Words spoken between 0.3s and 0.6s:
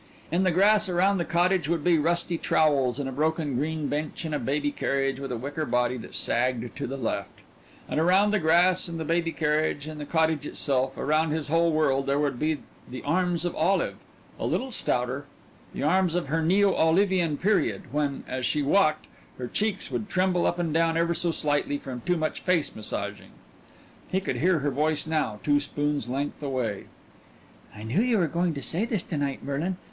In the